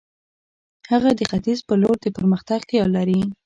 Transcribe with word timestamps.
هغه 0.91 1.09
د 1.15 1.21
ختیځ 1.31 1.59
پر 1.67 1.77
لور 1.81 1.95
د 2.01 2.05
پرمختګ 2.17 2.59
خیال 2.69 2.89
لري. 2.97 3.19